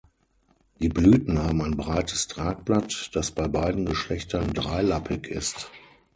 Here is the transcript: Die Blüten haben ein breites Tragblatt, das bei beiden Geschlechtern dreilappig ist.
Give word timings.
Die 0.79 0.89
Blüten 0.89 1.37
haben 1.37 1.61
ein 1.61 1.77
breites 1.77 2.27
Tragblatt, 2.27 3.11
das 3.13 3.29
bei 3.29 3.47
beiden 3.47 3.85
Geschlechtern 3.85 4.51
dreilappig 4.51 5.27
ist. 5.27 5.69